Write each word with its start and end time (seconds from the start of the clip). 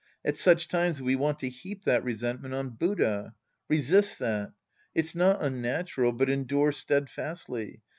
At 0.25 0.35
such 0.35 0.67
times 0.67 0.99
we 0.99 1.15
want 1.15 1.37
to 1.41 1.49
heap 1.49 1.83
that 1.85 2.03
resentment 2.03 2.55
on 2.55 2.69
Buddha. 2.71 3.35
Resist 3.69 4.17
that. 4.17 4.51
It's 4.95 5.13
not 5.13 5.43
unnatural, 5.43 6.11
but 6.11 6.27
endure 6.27 6.71
steadfastly. 6.71 7.81